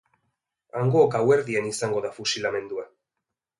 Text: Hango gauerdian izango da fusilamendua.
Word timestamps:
Hango 0.79 1.03
gauerdian 1.17 1.69
izango 1.73 2.03
da 2.09 2.13
fusilamendua. 2.19 2.89